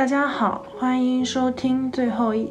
[0.00, 2.50] 大家好，欢迎收听最后一。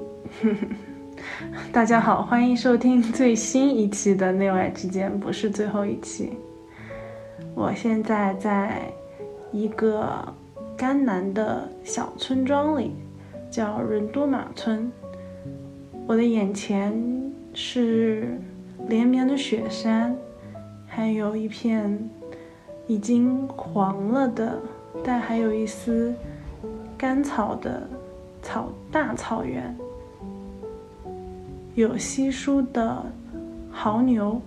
[1.74, 6.38] 大家好，欢迎收听最新一期的《内外之间》，不是最后一期。
[7.56, 8.94] 我现在在
[9.52, 10.24] 一个
[10.78, 12.92] 甘南的小村庄里，
[13.50, 14.92] 叫仁多马村。
[16.06, 16.94] 我的眼前
[17.56, 18.40] 是
[18.88, 20.16] 连绵的雪山，
[20.86, 22.08] 还有一片
[22.86, 24.60] 已经黄了的，
[25.04, 26.14] 但还有一丝
[27.00, 27.88] 甘草的
[28.42, 29.74] 草大草原。
[31.76, 33.06] 有稀疏的
[33.72, 34.42] 牦牛，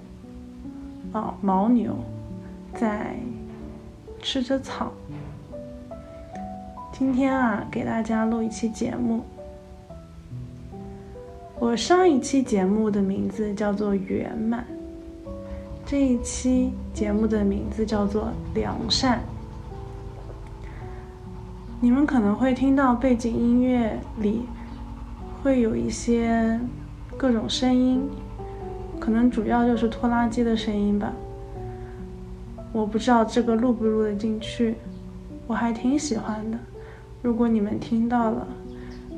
[1.13, 1.97] 哦，牦牛
[2.75, 3.17] 在
[4.21, 4.93] 吃着草。
[6.93, 9.23] 今天啊，给大家录一期节目。
[11.59, 14.67] 我上一期节目的名字叫做圆满，
[15.87, 19.23] 这一期节目的名字叫做良善。
[21.83, 24.43] 你们可能会听到背景音乐里
[25.43, 26.59] 会有一些。
[27.15, 28.09] 各种声音，
[28.99, 31.13] 可能主要就是拖拉机的声音吧。
[32.73, 34.77] 我不知道这个录不录得进去，
[35.47, 36.59] 我还挺喜欢的。
[37.21, 38.49] 如果你们听到了，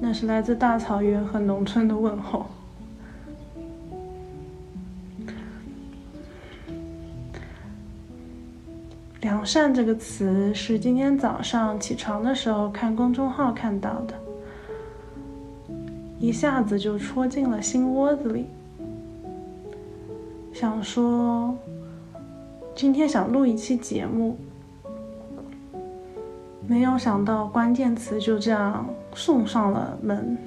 [0.01, 2.47] 那是来自大草原和农村的问候。
[9.45, 14.15] 善这个词是今天早上起床的时候看公众号看到的。
[16.19, 18.47] 一下子就戳进了心窝子里，
[20.55, 21.55] 想说
[22.75, 24.39] 今天想录一期节目，
[26.67, 30.39] 没有想到关键词就这样送上了门。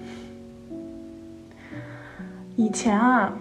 [2.56, 3.32] 以前啊，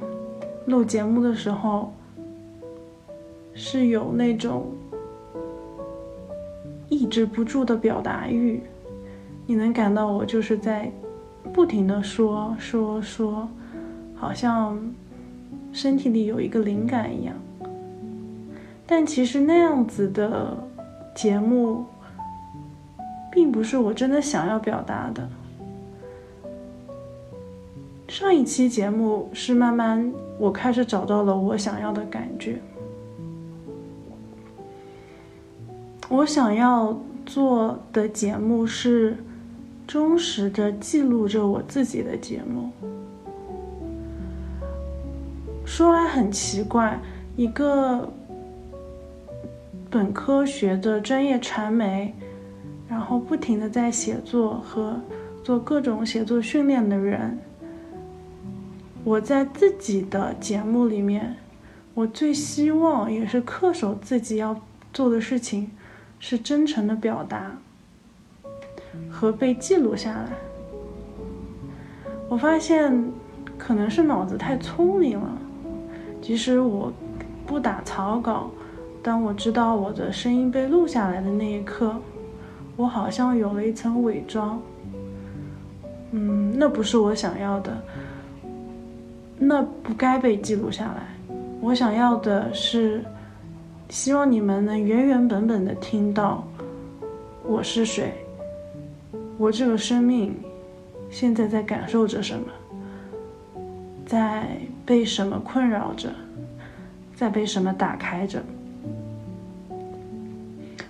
[0.67, 1.91] 录节目的时候
[3.55, 4.67] 是有那种
[6.89, 8.61] 抑制不住的表达欲，
[9.47, 10.91] 你能感到我就是在。
[11.53, 13.49] 不停的说说说，
[14.17, 14.77] 好像
[15.73, 17.37] 身体里有一个灵感一样。
[18.85, 20.57] 但其实那样子的
[21.15, 21.85] 节目，
[23.31, 25.29] 并不是我真的想要表达的。
[28.09, 32.59] 上一期节目是慢慢我开始找到了我想要的感觉。
[36.09, 39.17] 我想要做的节目是。
[39.87, 42.73] 忠实的记录着我自己的节目。
[45.65, 46.99] 说来很奇怪，
[47.37, 48.13] 一个
[49.89, 52.13] 本科学的专业传媒，
[52.89, 55.01] 然后不停的在写作和
[55.45, 57.39] 做各种写作训练的人，
[59.05, 61.37] 我在自己的节目里面，
[61.95, 64.61] 我最希望也是恪守自己要
[64.93, 65.71] 做的事情，
[66.19, 67.53] 是真诚的表达。
[69.11, 70.29] 和被记录下来，
[72.29, 73.13] 我发现
[73.59, 75.37] 可能是脑子太聪明了。
[76.23, 76.91] 即使我
[77.47, 78.51] 不打草稿，
[79.03, 81.95] 当我知道我的声音被录下来的那一刻，
[82.75, 84.61] 我好像有了一层伪装。
[86.13, 87.77] 嗯，那不是我想要的，
[89.39, 91.37] 那不该被记录下来。
[91.61, 93.05] 我想要的是，
[93.89, 96.47] 希望你们能原原本本的听到
[97.45, 98.13] 我是谁。
[99.39, 100.35] 我这个生命
[101.11, 102.47] 现在在感受着什么，
[104.05, 106.11] 在被什么困扰着，
[107.15, 108.43] 在被什么打开着？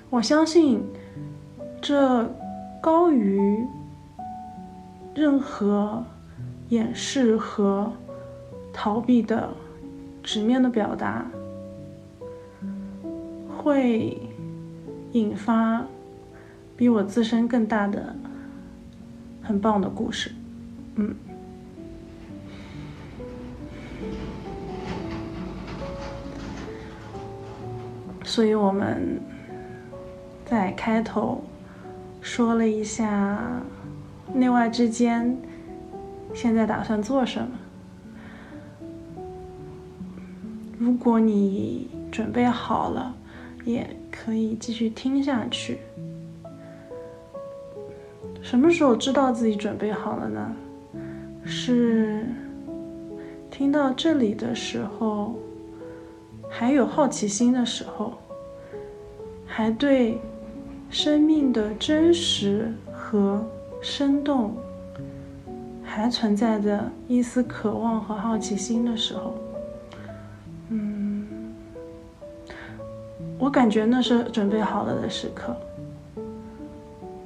[0.08, 0.82] 我相信，
[1.82, 2.26] 这
[2.80, 3.62] 高于
[5.14, 6.02] 任何
[6.70, 7.92] 掩饰和
[8.72, 9.50] 逃避的
[10.22, 11.26] 直面的表达，
[13.66, 14.16] 会
[15.10, 15.84] 引发
[16.76, 18.14] 比我自身更大的。
[19.42, 20.30] 很棒的故事，
[20.94, 21.12] 嗯。
[28.22, 29.20] 所以我们
[30.44, 31.42] 在开头
[32.20, 33.40] 说了一下
[34.32, 35.36] 内外之间
[36.32, 37.48] 现在打算做什么。
[40.78, 43.14] 如果你准备好了，
[43.66, 45.80] 也可以继续听下去。
[48.40, 50.56] 什么时候知道自己准备好了呢？
[51.44, 52.24] 是
[53.50, 55.34] 听到这里的时候，
[56.48, 58.14] 还有好奇心的时候，
[59.44, 60.18] 还对
[60.88, 63.44] 生命的真实和
[63.82, 64.54] 生动
[65.82, 69.34] 还存在着一丝渴望和好奇心的时候，
[73.46, 75.56] 我感觉那是准备好了的时刻。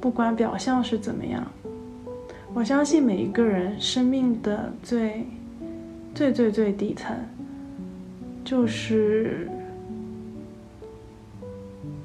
[0.02, 1.42] 不管表象是怎么样，
[2.52, 5.26] 我相信每一个人生命的最
[6.14, 7.16] 最最最底层，
[8.44, 9.50] 就是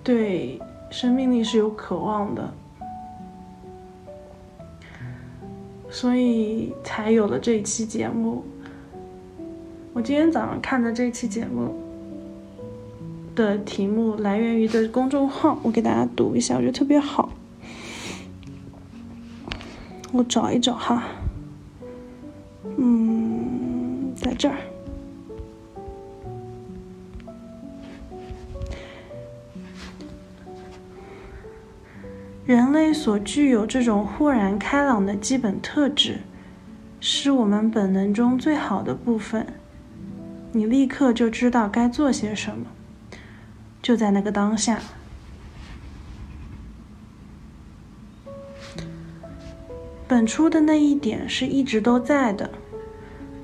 [0.02, 2.54] 对生命力是有渴望的，
[5.90, 8.46] 所以才有了这一期节目。
[9.92, 11.76] 我今天早上看的这期节目
[13.36, 17.30] 的题目来源于的公众号，我给大家读一下，我觉得特别好。
[20.14, 21.04] 我找一找哈，
[22.78, 24.56] 嗯，在这儿。
[32.46, 36.20] 人类所具有这种豁然开朗的基本特质，
[37.02, 39.46] 是我们本能中最好的部分。
[40.54, 42.68] 你立刻就知道该做些什么，
[43.86, 44.80] 就在那个当下。
[50.08, 52.50] 本初的那一点是一直都在的，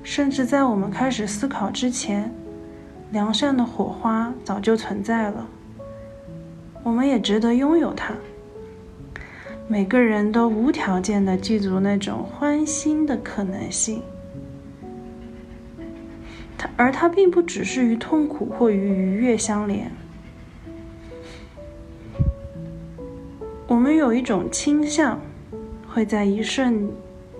[0.02, 2.34] 甚至在我们开始思考之前，
[3.12, 5.46] 良善的火花早就存在了。
[6.82, 8.12] 我们也值得拥有它。
[9.68, 14.02] 每个人都无条件的记住那种欢欣的可能性。
[16.58, 19.88] 它而它并不只是与痛苦或与愉悦相连。
[23.72, 25.18] 我们有一种倾向，
[25.88, 26.92] 会在一瞬、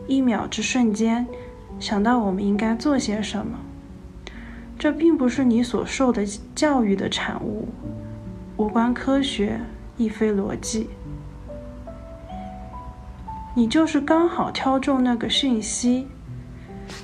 [0.07, 1.27] 一秒之瞬间
[1.79, 3.59] 想到我们应该做些什么。
[4.79, 6.25] 这并不是你所受的
[6.55, 7.69] 教育的产物，
[8.57, 9.61] 无关科学，
[9.99, 10.89] 亦非逻辑。
[13.55, 16.07] 你就是刚好挑中那个讯息，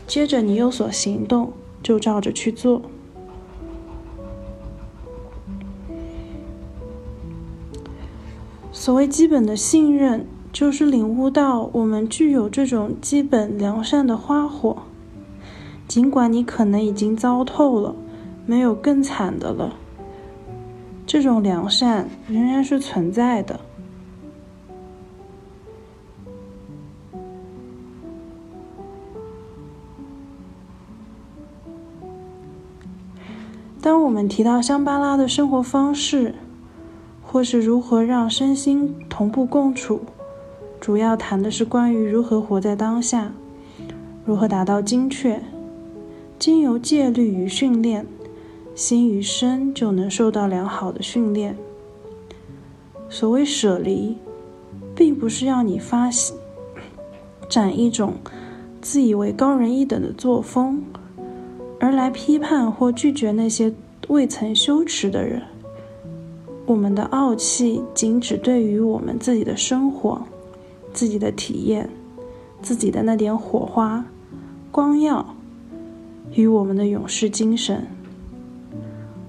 [0.07, 1.53] 接着你有所行动。
[1.81, 2.83] 就照着去做。
[8.89, 14.79] 所谓基本的信任，就是领悟到我们具有这种基本良善的花火，
[15.87, 17.95] 尽管你可能已经糟透了，
[18.47, 19.75] 没有更惨的了，
[21.07, 23.61] 这种良善仍然是存在的。
[33.83, 36.35] 当我们提到香巴拉的生活方式，
[37.31, 40.01] 或是如何让身心同步共处，
[40.81, 43.33] 主要谈的是关于如何活在当下，
[44.25, 45.43] 如何达到精确。
[46.39, 48.07] 经由戒律与训练，
[48.75, 51.55] 心与身就能受到良好的训练。
[53.11, 54.17] 所谓舍离，
[54.95, 56.09] 并不是要你发
[57.47, 58.15] 展一种
[58.81, 60.83] 自以为高人一等的作风。
[61.79, 63.73] 而来批判或拒绝那些
[64.09, 65.43] 未曾羞耻的人，
[66.69, 70.21] 我们的傲气仅只对于我们自己的生活、
[70.93, 71.89] 自己的体验、
[72.61, 74.05] 自己的那点火花、
[74.71, 75.35] 光耀
[76.35, 77.87] 与我们的勇士精神。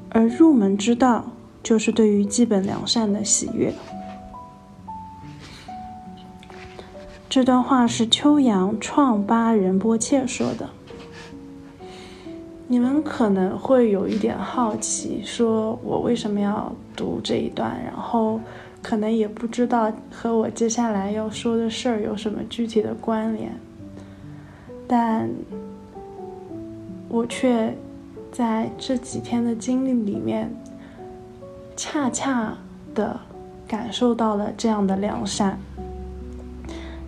[0.09, 1.31] 而入门之道，
[1.63, 3.73] 就是对于基本良善的喜悦。
[7.29, 10.69] 这段话是秋阳创巴仁波切说的。
[12.71, 18.39] 你们可能会有一点好奇，说我为什么要读这一段，然后
[18.79, 23.51] 可能也不知道和我接下来要说的事儿有什么具体的关联，
[24.87, 25.27] 但
[27.07, 27.75] 我却
[28.31, 30.55] 在这几天的经历里面，
[31.75, 32.55] 恰恰
[32.93, 33.19] 的
[33.67, 35.57] 感受到了这样的良善，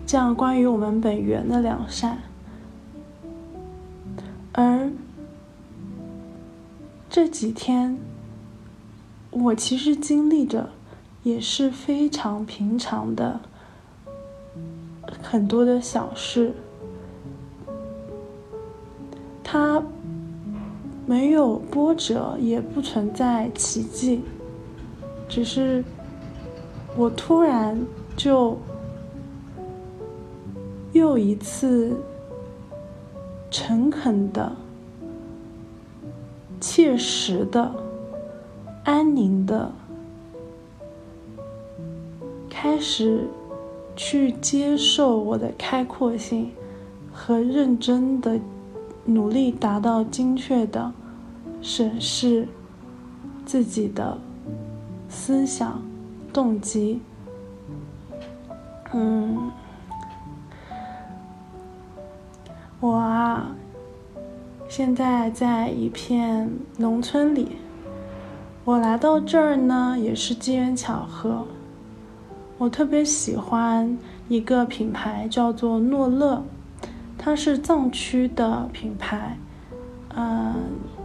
[0.04, 2.18] 这样关于我们本源的良善，
[4.50, 4.90] 而。
[7.14, 7.98] 这几天，
[9.30, 10.70] 我其实经历着
[11.22, 13.38] 也是非常平常的
[15.22, 16.54] 很多的小事，
[19.44, 19.82] 它
[21.04, 24.22] 没有波折，也不存在奇迹，
[25.28, 25.84] 只是
[26.96, 27.78] 我突然
[28.16, 28.56] 就
[30.94, 31.94] 又一次
[33.50, 34.56] 诚恳的。
[36.62, 37.74] 切实的、
[38.84, 39.72] 安宁的，
[42.48, 43.26] 开始
[43.96, 46.52] 去接受我的开阔性
[47.12, 48.38] 和认真的
[49.04, 50.92] 努力，达到精确的
[51.60, 52.46] 审视
[53.44, 54.16] 自己的
[55.08, 55.82] 思想、
[56.32, 57.00] 动机。
[58.92, 59.50] 嗯，
[62.78, 63.56] 我啊。
[64.74, 67.58] 现在在一片农村里，
[68.64, 71.44] 我来到这儿呢，也是机缘巧合。
[72.56, 73.98] 我特别喜欢
[74.28, 76.42] 一个品牌叫做诺乐，
[77.18, 79.36] 它是藏区的品牌，
[80.16, 80.54] 嗯，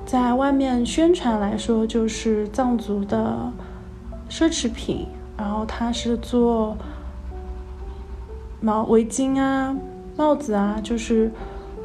[0.06, 3.52] 在外面宣传来说就是藏族的
[4.30, 5.08] 奢侈品，
[5.38, 6.78] 然后它是做
[8.62, 9.76] 毛围巾啊、
[10.16, 11.30] 帽子啊，就是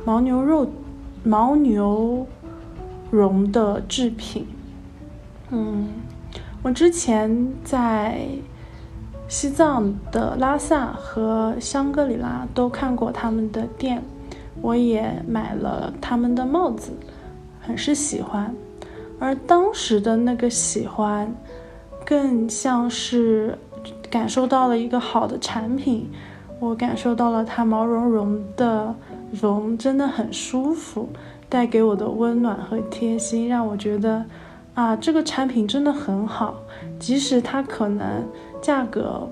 [0.04, 0.70] 牦牛肉、
[1.24, 2.26] 牦牛
[3.10, 4.46] 绒的制品，
[5.50, 5.88] 嗯。
[6.64, 8.28] 我之前在
[9.26, 14.00] 西藏的拉萨和香格里拉都看过他们的店，
[14.60, 16.92] 我也买了他们的帽子，
[17.60, 18.54] 很是喜欢。
[19.18, 21.34] 而当时的那个喜欢，
[22.06, 23.58] 更像是
[24.08, 26.08] 感受到了一个好的产品，
[26.60, 28.94] 我感受到了它毛茸茸的
[29.40, 31.08] 绒真的很舒服，
[31.48, 34.24] 带给我的温暖和贴心，让我觉得。
[34.74, 36.56] 啊，这个产品真的很好，
[36.98, 38.26] 即使它可能
[38.62, 39.30] 价格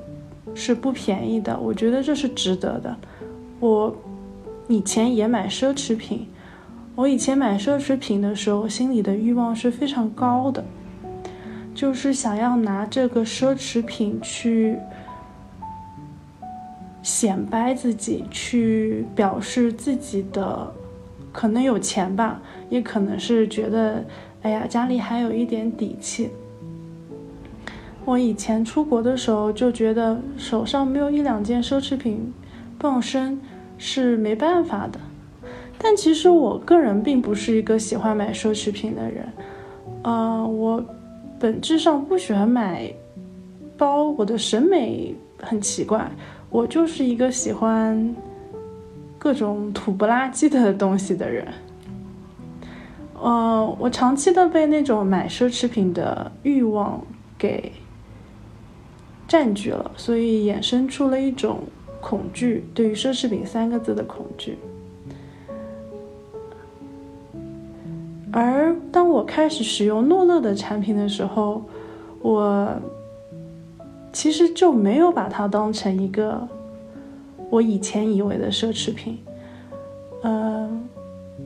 [0.55, 2.95] 是不便宜的，我觉得这是值得的。
[3.59, 3.97] 我
[4.69, 6.29] 以前也买奢侈品，
[6.95, 10.63] 我以前买奢侈品的时候，心里的欲望是非常高的，
[11.75, 14.77] 就是想要拿这个奢侈品去
[17.03, 20.73] 显摆自己，去表示自己的
[21.33, 24.05] 可能有钱吧，也可能是觉得。
[24.43, 26.31] 哎呀，家里还有一点底气。
[28.07, 32.33] 我以前出国的时候就觉得手上没有一两件奢侈品
[32.79, 33.39] 傍身
[33.77, 34.99] 是没办法的。
[35.77, 39.29] 但其实我个人并不是一个喜欢买奢侈品的人，
[40.05, 40.83] 呃，我
[41.39, 42.91] 本质上不喜欢买
[43.77, 46.11] 包，我的审美很奇怪，
[46.51, 48.15] 我就是一个喜欢
[49.19, 51.47] 各种土不拉几的东西的人。
[53.23, 57.01] 呃，我长期的被那种买奢侈品的欲望
[57.39, 57.71] 给
[59.29, 61.61] 占据了，所以衍生出了一种
[62.01, 64.59] 恐惧，对于奢侈品三个字的恐惧。
[68.33, 71.63] 而当我开始使用诺乐的产品的时候，
[72.23, 72.75] 我
[74.13, 76.47] 其实就没有把它当成一个
[77.49, 79.19] 我以前以为的奢侈品，
[80.23, 80.89] 嗯。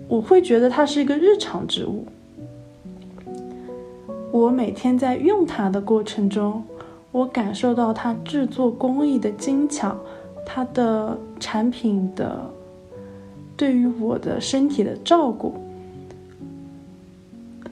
[0.08, 2.04] 我会觉得它是一个日常之物。
[4.32, 6.62] 我每天在用它的过程中，
[7.12, 9.96] 我感受到它制作工艺的精巧，
[10.44, 12.50] 它的产品的
[13.56, 15.54] 对于我的身体的照顾，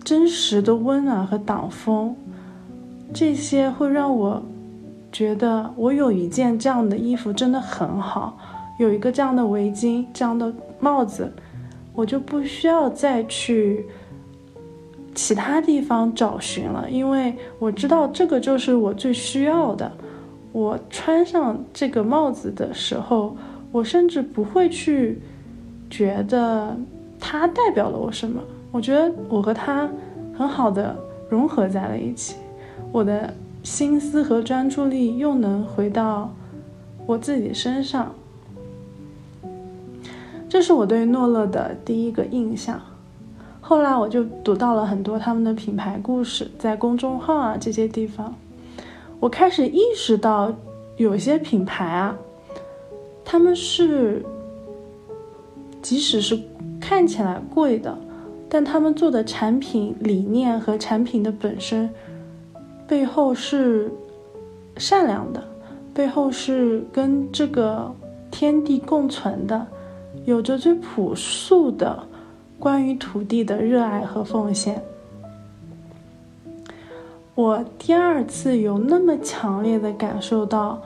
[0.05, 2.15] 真实的温暖和挡风，
[3.13, 4.41] 这些会让我
[5.13, 8.37] 觉得我有一件这样的衣服真的很好，
[8.79, 11.31] 有一个这样的围巾、这样的帽子。
[11.95, 13.85] 我就不需要再去
[15.15, 19.93] 其他地方找寻了，因为我知道这个就是我最需要的。
[20.53, 23.37] 我穿上这个帽子的时候，
[23.71, 25.21] 我甚至不会去
[25.91, 26.75] 觉得
[27.21, 28.43] 它代表了我什么。
[28.71, 29.87] 我觉得我和它
[30.35, 30.97] 很好的
[31.29, 32.37] 融合在了一起，
[32.91, 36.33] 我的心思和专注力又能回到
[37.07, 38.15] 我自己身上。
[40.49, 42.81] 这是我对诺乐的第一个印象。
[43.61, 48.35] 后来我就读到了很多他们的品牌故事，在公众号啊这些地方，
[49.19, 50.53] 我开始意识到，
[50.97, 52.17] 有些品牌啊，
[53.25, 54.23] 他们是，
[55.81, 56.39] 即使是
[56.81, 57.97] 看起来贵的，
[58.49, 61.89] 但他们做的产品理念和产品的本身，
[62.93, 63.91] 背后是
[64.77, 65.43] 善良的，
[65.95, 67.91] 背后是跟这个
[68.31, 69.67] 天地共存的。
[70.27, 72.07] 有着最朴素的
[72.59, 74.79] 关于土地的热爱和奉献。
[77.35, 80.79] 我第二次有那么强烈的感受到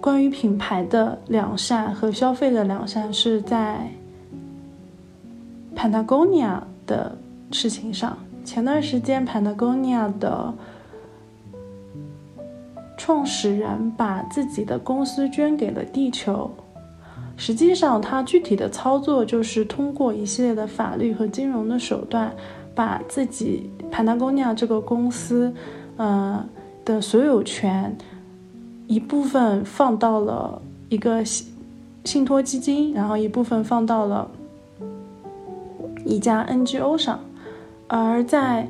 [0.00, 3.90] 关于品牌的良善和消费的良善，是在
[5.74, 7.18] Patagonia 的
[7.50, 8.16] 事情上。
[8.44, 10.52] 前段时间，Patagonia 的
[12.96, 16.50] 创始人把自己的公司捐给了地球。
[17.36, 22.32] 实际上，他具体的操作就是通过一系列的法律和金融的手段，
[22.74, 25.52] 把自己 Patagonia 这个公司，
[25.96, 26.44] 呃
[26.84, 27.96] 的所有权
[28.86, 31.52] 一部分放到了一个信
[32.04, 34.30] 信托基金，然后一部分放到了
[36.04, 37.18] 一家 NGO 上。
[38.00, 38.66] 而在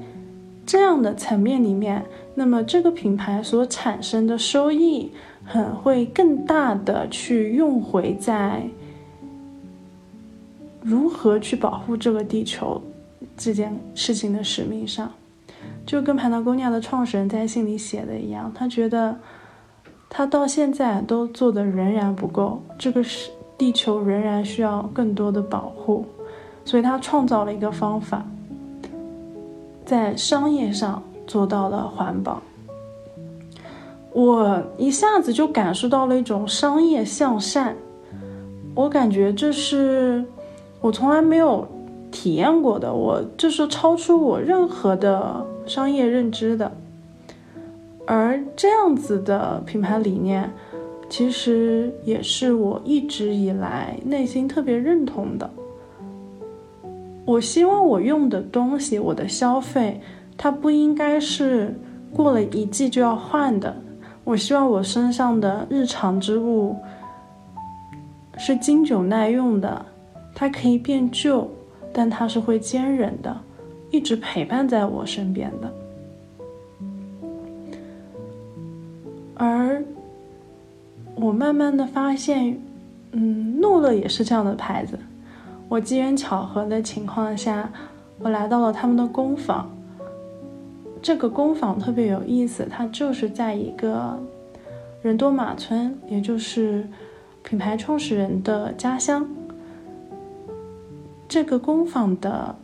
[0.66, 5.12] 这样的层面里面，那么这个品牌所产生的收益。
[5.44, 8.62] 很会更大的去用回在
[10.80, 12.80] 如何去保护这个地球
[13.36, 15.10] 这件事情的使命上，
[15.84, 19.18] 就跟盘达贡尼亚的创始人在信里写的一样，他觉得
[20.08, 26.06] 他到现在都做的仍然不够，这个是地球仍然需要更多的保护，
[26.64, 28.24] 所以他创造了一个方法，
[29.92, 32.40] 在商业上做到了环保。
[34.11, 37.76] 我一下子就感受到了一种商业向善，
[38.75, 40.25] 我感觉这是
[40.80, 41.68] 我从来没有
[42.11, 46.72] 体验过的，我这是超出我任何的商业认知的。
[48.06, 50.50] 而这样子的品牌理念，
[51.11, 55.50] 其实也是我一直以来内心特别认同的。
[57.24, 60.00] 我希望我用的东西，我的消费，
[60.36, 61.74] 它不应该是
[62.12, 63.74] 过了一季就要换的。
[64.24, 66.76] 我希望我身上的日常之物
[68.38, 69.84] 是经久耐用的，
[70.34, 71.48] 它可以变旧，
[71.92, 73.36] 但它是会坚韧的，
[73.90, 75.72] 一直陪伴在我身边的。
[79.34, 79.82] 而
[81.16, 82.60] 我慢慢的发现，
[83.12, 84.98] 嗯，诺乐也是这样的牌子。
[85.72, 87.72] 我机缘巧合的情况下，
[88.18, 89.74] 我来到了他们的工坊。
[91.00, 94.20] 这个工坊特别有意思，它就是在一个
[95.00, 96.86] 人多马村，也就是
[97.42, 99.26] 品牌创始人的家乡。
[101.26, 102.54] 这个工坊的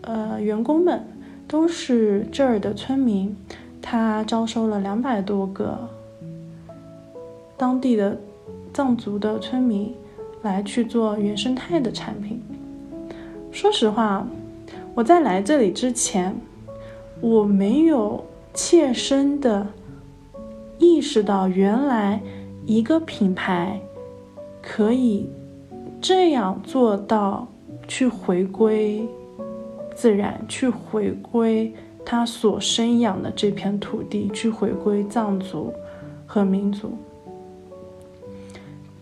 [0.00, 1.00] 呃员工们
[1.46, 3.36] 都是这儿的村民。
[3.80, 5.88] 他招收了两百多个
[7.56, 8.18] 当地的
[8.74, 9.94] 藏族的村民
[10.42, 12.42] 来去做原生态的产品。
[13.50, 14.26] 说实话，
[14.94, 16.34] 我在来这里之前，
[17.20, 19.66] 我没有切身的
[20.78, 22.20] 意识到，原来
[22.66, 23.80] 一个品牌
[24.62, 25.28] 可以
[26.00, 27.48] 这样做到
[27.86, 29.06] 去回归
[29.94, 31.72] 自然，去回归。
[32.10, 35.70] 他所生养的这片土地，去回归藏族
[36.26, 36.96] 和民族。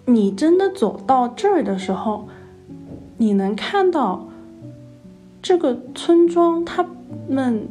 [0.06, 2.26] 你真的走到这儿的时候，
[3.18, 4.26] 你能看到
[5.42, 6.86] 这个村庄，他
[7.28, 7.68] 们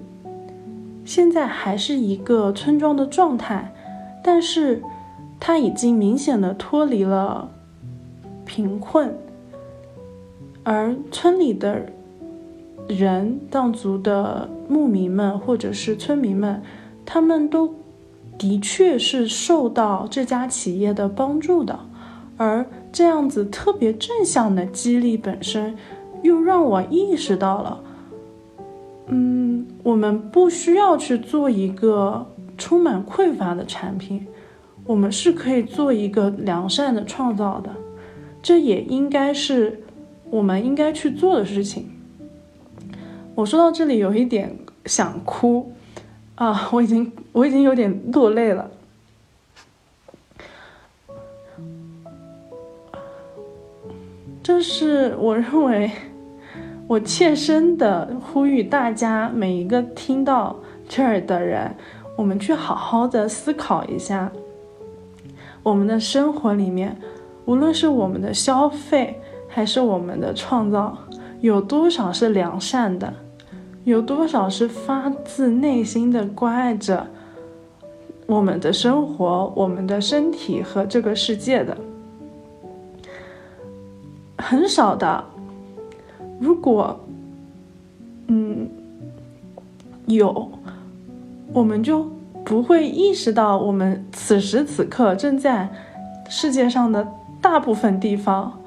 [1.03, 3.73] 现在还是一个村庄的状态，
[4.23, 4.83] 但是
[5.39, 7.49] 他已经明显的脱离了
[8.45, 9.15] 贫困，
[10.63, 11.87] 而村里的。
[12.87, 16.61] 人藏族的牧民们或者是村民们，
[17.03, 17.73] 他们都
[18.37, 21.79] 的确是受到这家企业的帮助的，
[22.37, 25.75] 而这样子特别正向的激励本身，
[26.21, 27.79] 又让我意识到了，
[29.07, 32.25] 嗯，我们不需要去做一个
[32.57, 34.27] 充满匮乏的产品，
[34.85, 37.69] 我们是可以做一个良善的创造的，
[38.41, 39.81] 这也应该是
[40.29, 41.89] 我们应该去做的事情。
[43.33, 45.71] 我说到这里有一点想哭，
[46.35, 48.71] 啊，我已经我已经有点落泪了。
[54.45, 55.89] 这是我认为，
[56.85, 60.55] 我切身的呼吁大家每一个听到
[60.87, 61.75] 这儿的人，
[62.15, 64.31] 我们去好好的思考一下，
[65.63, 66.95] 我们的生活里面，
[67.45, 70.95] 无论是我们的消费还是我们的创造，
[71.41, 73.11] 有多少是良善的。
[73.83, 77.07] 有多少是发自内心的关爱着
[78.27, 81.75] 我们的生活、我们的身体和这个世界的？
[84.47, 85.23] 很少的。
[86.39, 86.99] 如果，
[88.27, 88.69] 嗯，
[90.05, 90.51] 有，
[91.51, 92.07] 我们就
[92.43, 95.69] 不会意识到，我们此时此刻正在
[96.29, 97.07] 世界上的
[97.41, 98.59] 大部分地方，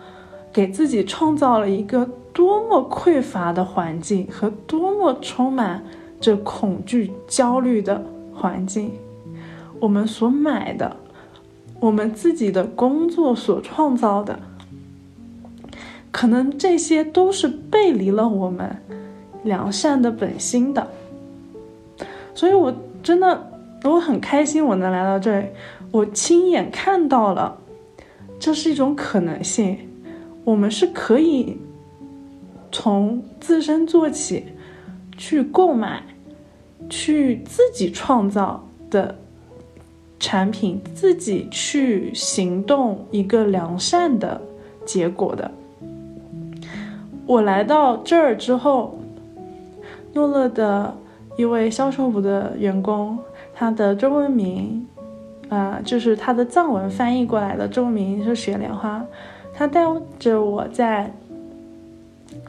[0.53, 2.09] 给自己创造了一个。
[2.31, 5.83] 多么匮乏的环境和多么充满
[6.21, 8.01] 着恐惧、焦虑的
[8.33, 8.93] 环境，
[9.81, 10.95] 我们所买的，
[11.81, 14.39] 我们自己的工作所创造的，
[16.11, 18.77] 可能这些都是背离了我们
[19.45, 20.89] 良善的本心的。
[22.35, 23.51] 所以，我真的
[23.85, 25.47] 我很开心，我能来到这里，
[25.91, 27.59] 我亲眼看到了，
[28.39, 29.79] 这是一种可能性，
[30.45, 31.59] 我们是可以。
[32.71, 34.45] 从自身做起，
[35.17, 36.03] 去购买，
[36.91, 39.17] 去自己创造的
[40.21, 44.39] 产品，自己去行动一个良善的
[44.85, 45.51] 结果的。
[47.29, 48.99] 我来到这儿之后，
[50.15, 50.97] 诺乐的
[51.37, 53.19] 一位销售部的员工，
[53.55, 54.89] 他的中文名，
[55.51, 59.05] 啊，就是他的藏文翻译过来的中文名是雪莲花，
[59.53, 59.85] 他带
[60.19, 61.13] 着我在。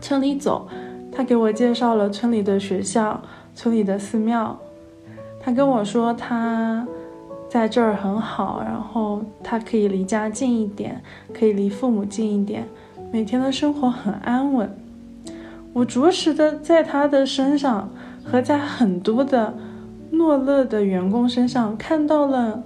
[0.02, 0.66] 村里走，
[1.12, 3.22] 他给我介绍了村里的学校、
[3.54, 4.58] 村里的寺庙。
[5.42, 6.88] 他跟我说，他
[7.50, 11.02] 在这儿很好，然后他可以离家近一点，
[11.34, 12.66] 可以离父母近一点，
[13.12, 14.70] 每天的生活很安稳。
[15.74, 17.90] 我着实的在他的身上
[18.24, 19.54] 和在很多的
[20.12, 22.62] 诺乐的员工身上看到了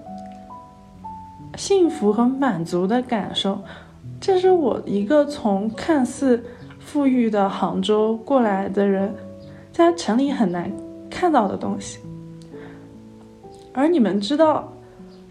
[1.55, 3.61] 幸福和满足的感受。
[4.19, 6.43] 这是我一个从看似
[6.79, 9.13] 富裕的杭州过来的人，
[9.71, 10.71] 在城里很难
[11.09, 11.99] 看到的东西。
[13.73, 14.71] 而你们知道，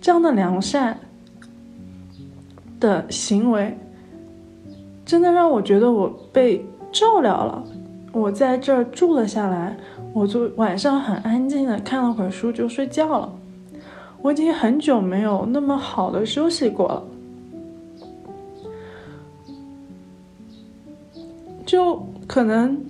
[0.00, 0.98] 这样的良善
[2.80, 3.76] 的行为，
[5.12, 7.62] 真的让我觉得我被照料了。
[8.12, 9.76] 我在这儿住了下来，
[10.14, 13.30] 我就晚上很安静的看了会儿书就睡觉了。
[14.22, 17.04] 我已经很久没有那么好的休息过了。
[21.66, 22.82] 就可能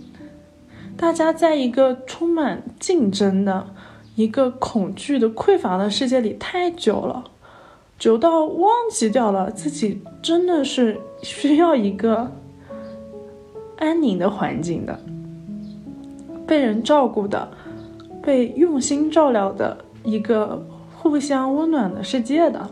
[0.96, 3.66] 大家在一个充满竞争的。
[4.14, 7.24] 一个恐惧的匮乏的世界里太久了，
[8.02, 12.28] 久到忘记掉了自己真的是需要一个
[13.78, 14.98] 安宁的环境的，
[16.44, 17.48] 被人照顾的，
[18.20, 20.60] 被用心照料的一个
[20.98, 22.68] 互相温暖的世界的。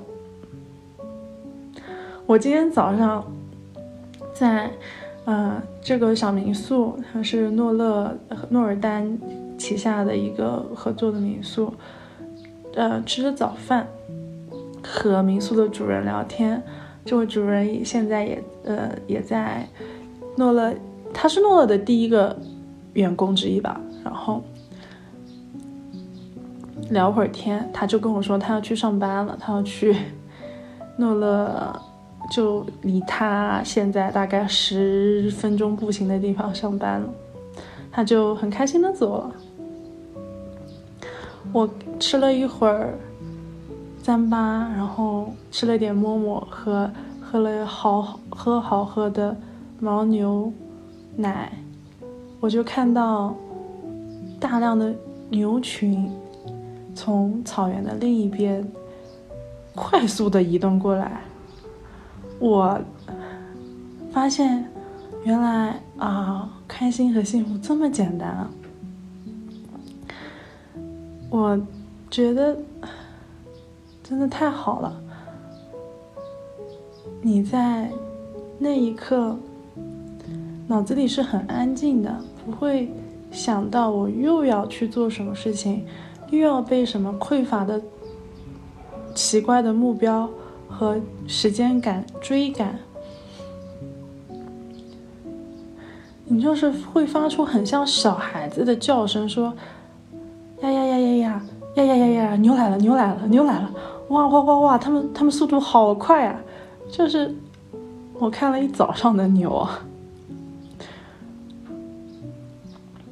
[2.27, 3.25] 我今天早上
[4.33, 4.69] 在
[5.27, 9.17] 呃这个小民宿，它是诺乐诺尔丹。
[9.57, 11.73] 旗下的一个合作的民宿，
[12.75, 13.87] 呃，吃着早饭，
[14.91, 16.61] 和民宿的主人聊天。
[17.05, 19.67] 这位主人现在也呃也在
[20.37, 20.75] 诺乐，
[21.15, 22.37] 他是诺乐的第一个
[22.93, 23.81] 员工之一吧。
[24.05, 24.43] 然后
[26.91, 29.97] 聊会儿天，他就跟我说他要去上班了，他要去
[30.97, 31.81] 诺乐，
[32.31, 37.09] 就离他现在大概十分钟步行的地方上班了。
[37.93, 39.33] 他就很开心的走了。
[41.53, 42.95] 我吃了一会儿
[44.05, 44.33] 糌粑，
[44.73, 49.37] 然后吃了点馍馍，喝喝了好喝好喝的
[49.81, 50.53] 牦牛
[51.17, 51.53] 奶，
[52.41, 53.35] 我就看到
[54.41, 54.95] 大量的
[55.29, 56.11] 牛群
[56.95, 58.67] 从草原的另一边
[59.75, 61.21] 快速的移动过来。
[62.39, 62.81] 我
[64.11, 64.65] 发现，
[65.25, 68.51] 原来啊，开心和幸福这么简单啊！
[71.29, 71.61] 我
[72.11, 72.57] 觉得
[74.11, 75.01] 真的太好了。
[77.23, 77.89] 你在
[78.59, 79.37] 那一刻
[80.67, 82.13] 脑子里是很安静的，
[82.45, 82.93] 不会
[83.31, 85.87] 想到我又要去做什么事情，
[86.31, 87.81] 又要被什么匮乏的
[89.15, 90.29] 奇怪的目标
[90.69, 92.77] 和时间感追赶。
[96.25, 99.55] 你就是会发出很像小孩子的叫声，说。
[100.63, 101.43] 呀呀呀呀呀
[101.77, 102.37] 呀呀呀呀！
[102.37, 103.71] 牛来了，牛来了，牛来了！
[104.11, 104.79] 哇哇哇哇！
[104.79, 106.41] 他们他们速度好快啊！
[106.91, 107.35] 就是
[108.15, 109.87] 我看了一早上的牛啊。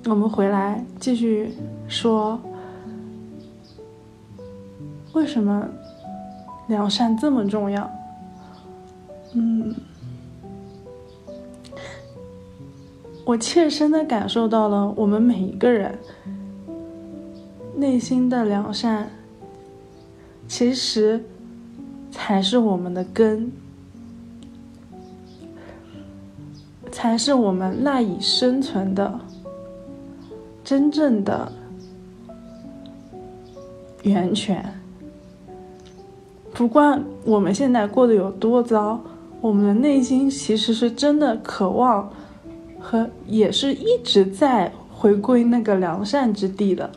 [0.06, 1.54] 我们回来继续
[1.86, 2.40] 说，
[5.12, 5.68] 为什么
[6.66, 7.90] 良善这么重要？
[9.34, 9.74] 嗯，
[13.24, 15.96] 我切身的感受到了，我们每一个人。
[17.76, 19.08] 内心的良善，
[20.48, 21.22] 其实
[22.10, 23.52] 才是我们的根，
[26.90, 29.20] 才是我们赖以生存的
[30.64, 31.52] 真正的
[34.02, 34.74] 源泉。
[36.54, 39.00] 不管我们现在过得有多糟，
[39.40, 42.10] 我们的内心其实是真的渴望
[42.80, 46.90] 和也是一直在回归那个良善之地的。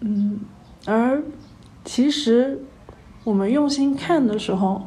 [0.00, 0.40] 嗯，
[0.84, 1.22] 而
[1.84, 2.60] 其实
[3.24, 4.82] 我们用心看的时候，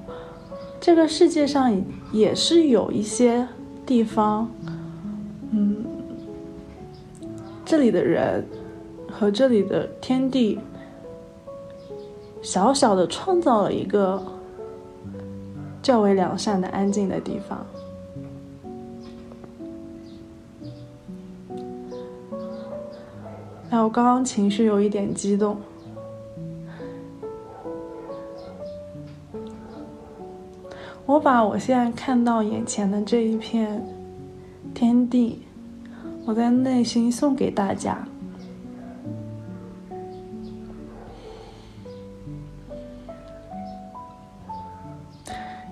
[0.80, 1.82] 这个世界上
[2.12, 3.48] 也是有一些
[3.86, 4.50] 地方，
[5.52, 5.86] 嗯，
[7.64, 8.46] 这里的人
[9.10, 10.60] 和这里的天地，
[12.42, 14.22] 小小的创造了一个
[15.82, 17.66] 较为良善的安静的地方。
[23.70, 25.58] 哎，我刚刚情绪有一点激动。
[31.06, 33.86] 我把我现在看到眼前的这一片
[34.74, 35.44] 天地，
[36.26, 38.08] 我在内心送给大家。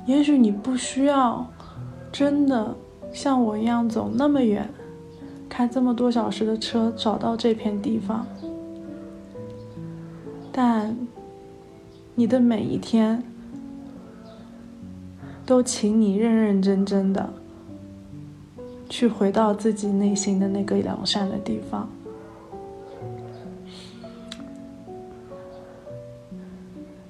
[0.05, 1.47] 也许你不需要
[2.11, 2.75] 真的
[3.11, 4.69] 像我一样走那么远。
[5.49, 8.25] 开这么多小时的车找到这片地方，
[10.51, 10.97] 但
[12.15, 13.23] 你的每一天，
[15.45, 17.33] 都请你认认真真的
[18.89, 21.89] 去回到自己内心的那个良善的地方。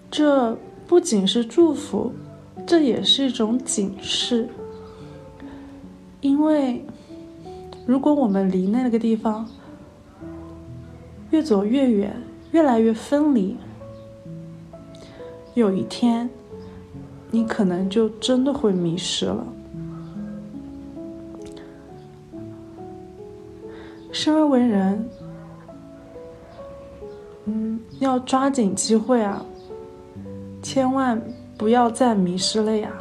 [0.10, 2.12] 这不仅是祝福，
[2.66, 4.48] 这也是一种警示。
[6.22, 6.86] 因为，
[7.86, 9.48] 如果我们离那个地方
[11.32, 12.16] 越走越远，
[12.52, 13.58] 越来越分离。
[15.56, 16.30] 有一天，
[17.34, 19.44] 你可能就真的会迷失了。
[24.12, 25.10] 身为为人，
[27.46, 29.44] 嗯，要抓紧机会啊，
[30.62, 31.20] 千万
[31.58, 32.94] 不要再迷失了呀。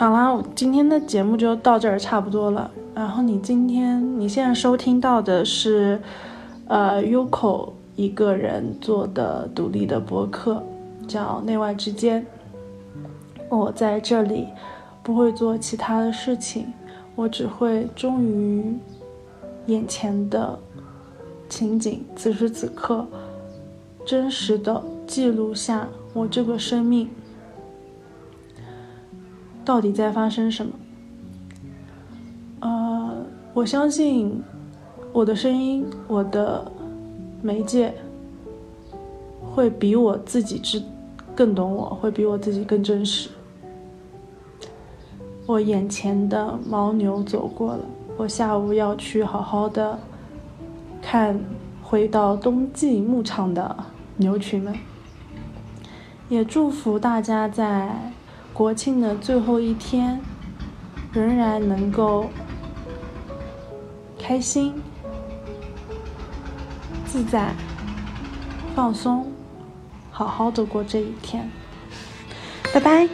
[0.00, 2.70] 好啦，今天的节目就到这儿差不多了。
[2.94, 6.00] 然后你今天你现在收听到的是，
[6.68, 10.62] 呃，Uko 一个人做的独立的博客，
[11.06, 12.24] 叫内外之间。
[13.50, 14.48] 我在这里
[15.02, 16.72] 不会做其他的事情，
[17.14, 18.74] 我只会忠于
[19.66, 20.58] 眼前的
[21.46, 23.06] 情景，此时此刻，
[24.06, 27.10] 真实的记录下我这个生命。
[29.64, 30.72] 到底在发生什么？
[32.60, 34.42] 呃，我相信
[35.12, 36.70] 我的声音，我的
[37.40, 37.94] 媒介
[39.54, 40.82] 会比我自己知
[41.34, 43.28] 更懂我，会比我自己更真实。
[45.46, 47.84] 我眼前的牦牛走过了，
[48.16, 49.98] 我下午要去好好的
[51.00, 51.38] 看
[51.82, 53.76] 回到冬季牧场的
[54.16, 54.74] 牛群们，
[56.28, 58.12] 也祝福大家在。
[58.60, 60.20] 国庆的最后一天，
[61.14, 62.28] 仍然能够
[64.18, 64.74] 开心、
[67.06, 67.54] 自在、
[68.76, 69.32] 放松，
[70.10, 71.50] 好好的过这一天。
[72.70, 73.08] 拜拜。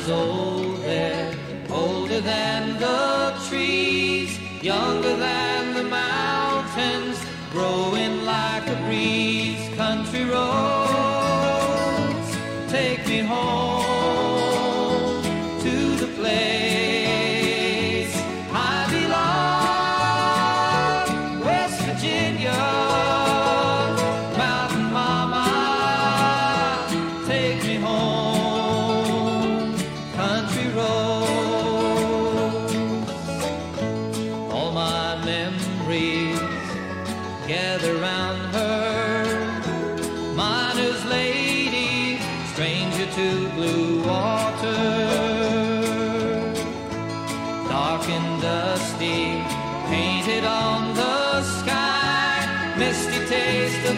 [0.00, 1.34] Is old there,
[1.70, 7.18] older than the trees, younger than the mountains,
[7.52, 9.60] growing like a breeze.
[9.76, 10.79] Country roads,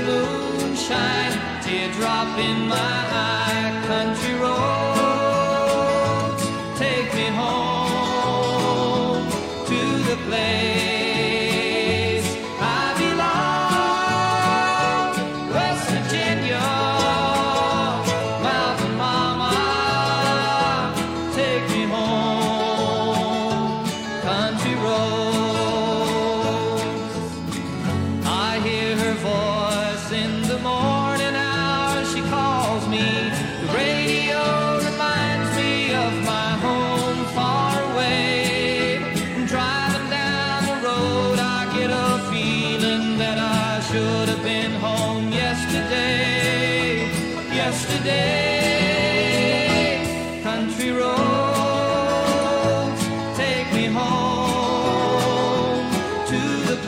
[0.06, 5.01] moonshine, teardrop in my eye, country roads,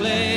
[0.05, 0.34] place.